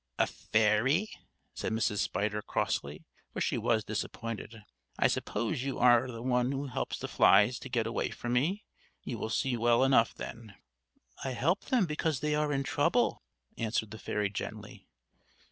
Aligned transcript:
"A 0.17 0.25
fairy!" 0.25 1.07
said 1.53 1.71
Mrs. 1.73 1.99
Spider 1.99 2.41
crossly, 2.41 3.05
for 3.31 3.39
she 3.39 3.55
was 3.59 3.83
disappointed; 3.83 4.63
"I 4.97 5.05
suppose 5.05 5.61
you 5.61 5.77
are 5.77 6.07
the 6.07 6.23
one 6.23 6.51
who 6.51 6.65
helps 6.65 6.97
the 6.97 7.07
flies 7.07 7.59
to 7.59 7.69
get 7.69 7.85
away 7.85 8.09
from 8.09 8.33
me. 8.33 8.65
You 9.03 9.29
see 9.29 9.55
well 9.57 9.83
enough 9.83 10.15
then!" 10.15 10.55
"I 11.23 11.33
help 11.33 11.65
them 11.65 11.85
because 11.85 12.19
they 12.19 12.33
are 12.33 12.51
in 12.51 12.63
trouble," 12.63 13.21
answered 13.59 13.91
the 13.91 13.99
fairy 13.99 14.31
gently. 14.31 14.87